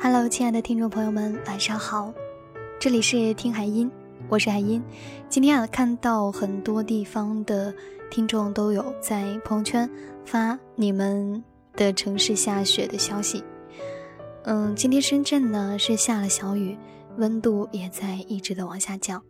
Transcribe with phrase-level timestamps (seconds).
[0.00, 2.14] Hello，亲爱的听众朋友们，晚上好，
[2.78, 3.90] 这里是听海音，
[4.28, 4.80] 我是海音。
[5.28, 7.74] 今天啊，看到很多地方的
[8.08, 9.90] 听众都有在朋友圈
[10.24, 11.42] 发你们
[11.72, 13.42] 的城市下雪的消息。
[14.44, 16.78] 嗯，今天深圳呢是下了小雨，
[17.16, 19.20] 温度也在一直的往下降。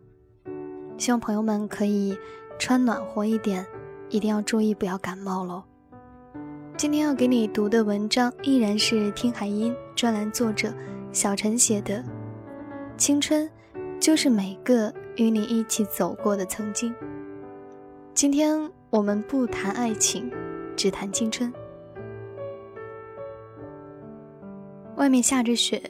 [0.99, 2.15] 希望朋友们可以
[2.59, 3.67] 穿暖和一点，
[4.11, 5.65] 一定要注意不要感冒喽。
[6.79, 10.73] 今天要给你读的文章依然是听海音专栏作者
[11.11, 12.05] 小陈写的。
[12.97, 13.51] 青春，
[13.99, 16.95] 就是每个与你一起走过的曾经。
[18.15, 18.57] 今天
[18.91, 20.31] 我们不谈爱情，
[20.77, 21.53] 只谈青春。
[24.95, 25.83] 外面下着雪，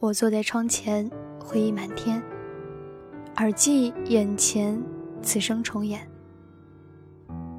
[0.00, 2.22] 我坐在窗前，回忆满天，
[3.36, 4.82] 耳际眼前，
[5.20, 6.10] 此生重演。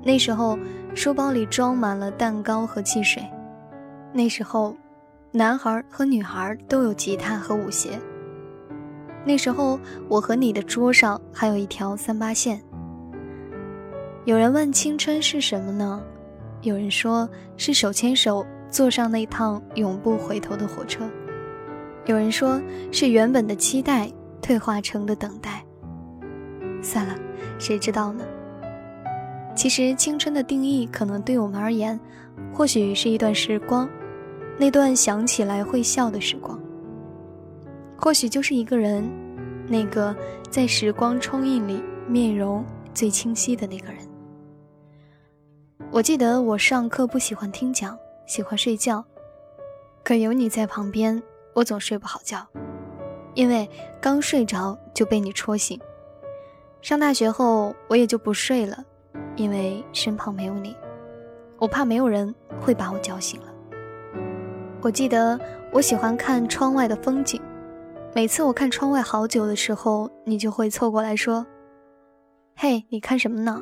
[0.05, 0.59] 那时候，
[0.93, 3.23] 书包里装满了蛋糕和汽水。
[4.11, 4.75] 那时候，
[5.31, 7.97] 男孩和女孩都有吉他和舞鞋。
[9.25, 9.79] 那时候，
[10.09, 12.61] 我和你的桌上还有一条三八线。
[14.25, 16.03] 有人问青春是什么呢？
[16.61, 21.09] 有人说是手牵手坐上那趟永不回头的火车。
[22.05, 25.63] 有人说是原本的期待退化成的等待。
[26.81, 27.15] 算了，
[27.57, 28.25] 谁知道呢？
[29.55, 31.99] 其实，青春的定义可能对我们而言，
[32.53, 33.87] 或许是一段时光，
[34.57, 36.57] 那段想起来会笑的时光；
[37.95, 39.07] 或许就是一个人，
[39.67, 40.15] 那个
[40.49, 43.97] 在时光冲印里面容最清晰的那个人。
[45.91, 49.05] 我记得我上课不喜欢听讲，喜欢睡觉，
[50.03, 51.21] 可有你在旁边，
[51.53, 52.45] 我总睡不好觉，
[53.35, 53.69] 因为
[54.01, 55.79] 刚睡着就被你戳醒。
[56.81, 58.83] 上大学后，我也就不睡了。
[59.35, 60.75] 因为身旁没有你，
[61.57, 63.47] 我怕没有人会把我叫醒了。
[64.81, 65.39] 我记得
[65.71, 67.41] 我喜欢看窗外的风景，
[68.13, 71.45] 每次我看窗外好久的时候，你就会凑过来说
[72.55, 73.61] ：“嘿，你看什么呢？”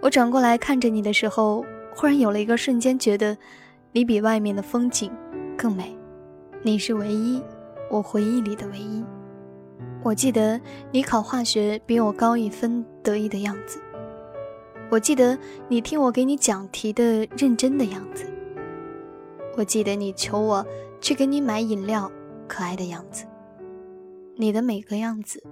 [0.00, 1.64] 我转过来看着你的时候，
[1.94, 3.36] 忽然有了一个瞬间，觉得
[3.90, 5.10] 你比外面的风景
[5.56, 5.96] 更美。
[6.62, 7.42] 你是唯一，
[7.90, 9.04] 我回忆里的唯一。
[10.04, 10.60] 我记得
[10.92, 13.80] 你考化学比我高一分得意的样子。
[14.90, 15.38] 我记得
[15.68, 18.24] 你听我给你讲题的认真的样子。
[19.56, 20.64] 我记得你求我
[21.00, 22.10] 去给你买饮料
[22.46, 23.26] 可爱的样子。
[24.36, 25.42] 你的每个样子，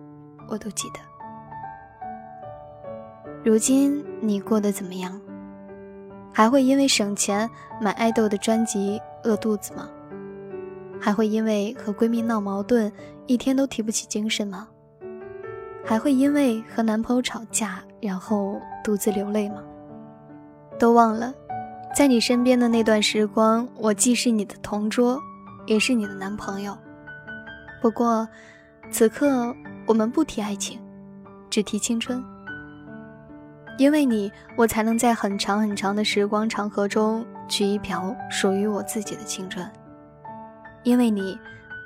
[0.49, 1.01] 我都记得。
[3.45, 5.21] 如今你过得怎么样？
[6.33, 7.49] 还会因为省钱
[7.81, 9.89] 买爱豆的专辑饿肚子吗？
[10.99, 12.91] 还会因为和闺蜜闹矛盾
[13.27, 14.69] 一天都提不起精神吗？
[15.85, 19.63] 还会因为和男朋友吵架，然后独自流泪吗？
[20.79, 21.35] 都忘了，
[21.95, 25.21] 在你身边的那段时光，我既是你的同桌，
[25.67, 26.77] 也是你的男朋友。
[27.83, 28.27] 不过，
[28.91, 29.55] 此刻
[29.87, 30.81] 我们不提爱情，
[31.51, 32.23] 只提青春。
[33.79, 39.71] 因为你，我才能在很长很长的时光长河中取一瓢属于我自己的青春。
[40.83, 41.39] 因为你，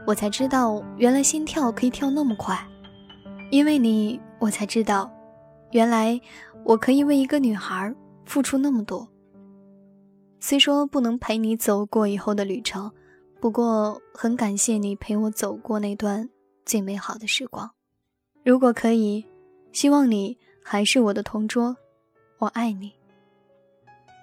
[0.06, 2.58] 我才知道原来心跳可以跳那么快。
[3.50, 5.10] 因为你，我才知道，
[5.70, 6.20] 原来
[6.64, 7.94] 我可以为一个女孩
[8.24, 9.08] 付出那么多。
[10.40, 12.90] 虽说不能陪你走过以后的旅程，
[13.40, 16.28] 不过很感谢你陪我走过那段
[16.64, 17.70] 最美好的时光。
[18.42, 19.24] 如果可以，
[19.72, 21.76] 希望你还是我的同桌。
[22.38, 22.92] 我爱你。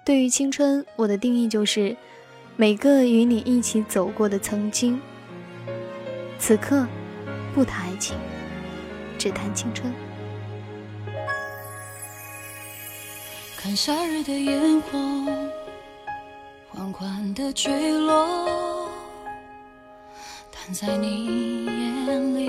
[0.04, 1.96] 对于青春，我的定义就是
[2.56, 5.00] 每个与你一起走过的曾经。
[6.38, 6.84] 此刻，
[7.54, 8.16] 不谈爱情。
[9.16, 9.92] 只谈青春。
[13.60, 14.96] 看夏日的烟火，
[16.68, 18.88] 缓缓的坠落，
[20.52, 22.48] 但在你眼里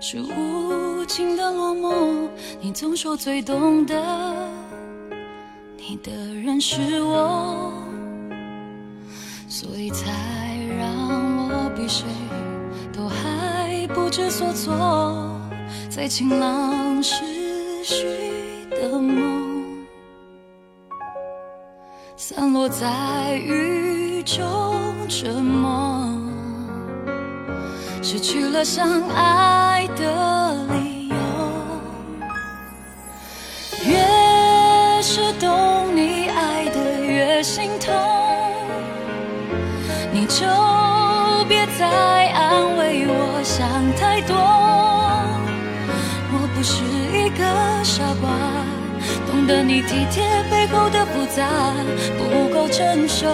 [0.00, 2.28] 是无尽的落寞。
[2.60, 4.00] 你总说最懂得
[5.76, 7.72] 你的人是我，
[9.48, 10.06] 所以才
[10.78, 10.88] 让
[11.48, 12.04] 我比谁
[12.92, 15.40] 都还不知所措。
[15.90, 17.24] 在晴朗时
[17.82, 18.06] 许
[18.70, 19.51] 的梦，
[22.24, 26.06] 散落在雨中沉默，
[28.00, 30.21] 失去了相爱的
[49.32, 51.48] 懂得你体贴背后的复杂，
[52.18, 53.26] 不够成熟，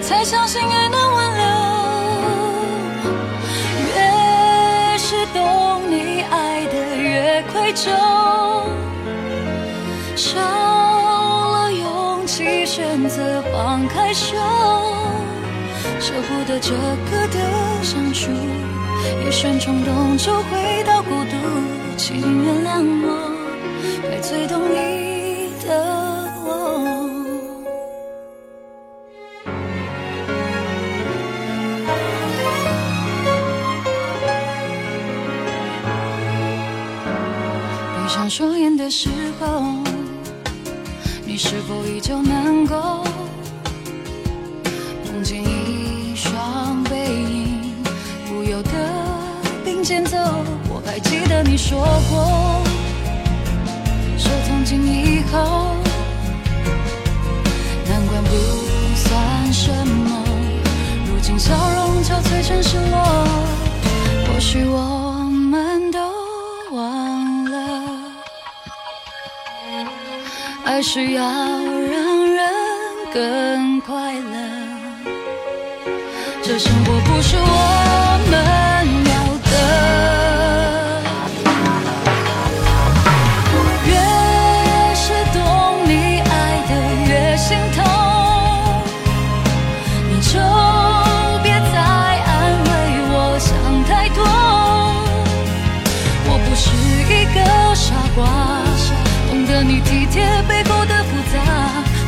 [0.00, 1.44] 才相信爱能挽留。
[3.88, 7.90] 越是懂你爱的越愧疚，
[10.14, 14.36] 少了勇气选择放开手，
[15.98, 18.30] 舍不得这个的相处，
[19.26, 21.36] 一瞬冲动就回到孤独，
[21.96, 23.25] 请原谅我，
[24.28, 25.68] 最懂你的
[26.44, 26.50] 我。
[37.94, 39.08] 闭上双眼的时
[39.38, 39.62] 候，
[41.24, 43.04] 你是否依旧能够
[45.04, 47.72] 梦见一双背影，
[48.28, 48.70] 不由得
[49.64, 50.18] 并肩走？
[50.68, 51.78] 我还记得你说
[52.10, 52.65] 过，
[55.30, 55.76] 口，
[57.88, 58.30] 难关不
[58.96, 60.24] 算什么。
[61.06, 63.26] 如今笑容憔悴成失落，
[64.26, 64.78] 或许我
[65.50, 65.98] 们都
[66.72, 67.56] 忘了，
[70.64, 72.50] 爱是要让人
[73.12, 74.36] 更快乐。
[76.42, 78.55] 这生活不是我们
[99.68, 101.40] 你体贴背后的复杂，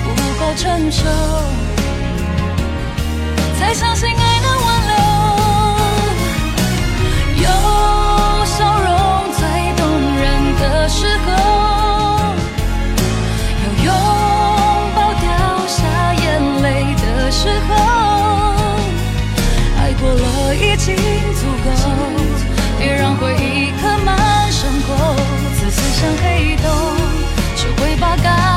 [0.04, 0.08] 不
[0.38, 1.04] 够成熟，
[3.58, 4.94] 才相信爱能挽留。
[7.42, 7.46] 有
[8.46, 8.88] 笑容
[9.32, 9.42] 最
[9.76, 9.80] 动
[10.16, 10.24] 人
[10.60, 11.26] 的时候，
[13.64, 13.90] 有拥
[14.94, 15.26] 抱掉
[15.66, 15.76] 下
[16.14, 16.26] 眼
[16.62, 17.70] 泪的时候，
[19.80, 20.94] 爱过了已经
[21.34, 21.66] 足够，
[22.78, 24.16] 别让回忆刻满
[24.52, 24.88] 伤口。
[25.58, 26.66] 自私像黑洞，
[28.00, 28.47] 只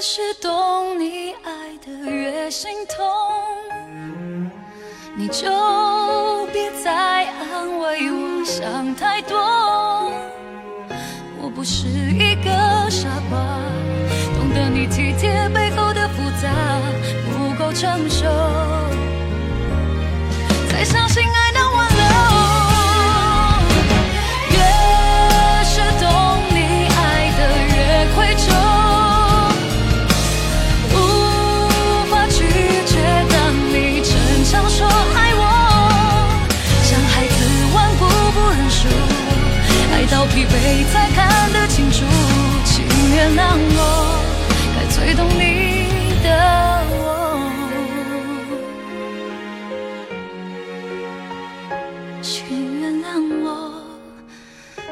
[0.00, 3.06] 越是懂你爱的越心痛，
[5.14, 5.42] 你就
[6.54, 9.36] 别再安慰我想太多。
[11.38, 12.50] 我不是一个
[12.88, 13.38] 傻瓜，
[14.38, 16.48] 懂得你体贴背后的复杂，
[17.28, 18.24] 不够成熟，
[20.70, 21.19] 才相信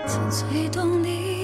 [0.09, 1.38] 曾最懂你。